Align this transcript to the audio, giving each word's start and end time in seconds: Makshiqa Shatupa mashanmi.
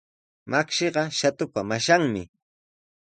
Makshiqa 0.51 1.03
Shatupa 1.17 1.61
mashanmi. 1.69 2.23